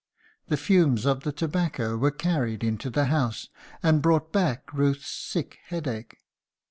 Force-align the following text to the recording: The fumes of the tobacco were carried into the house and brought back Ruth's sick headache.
The 0.47 0.57
fumes 0.57 1.05
of 1.05 1.19
the 1.21 1.31
tobacco 1.31 1.95
were 1.95 2.09
carried 2.09 2.63
into 2.63 2.89
the 2.89 3.05
house 3.05 3.49
and 3.83 4.01
brought 4.01 4.33
back 4.33 4.73
Ruth's 4.73 5.05
sick 5.07 5.59
headache. 5.65 6.17